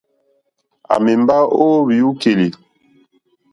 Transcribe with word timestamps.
À 0.93 0.95
mèmbá 1.05 1.37
ó 1.63 1.65
hwìúkèlì. 1.85 2.47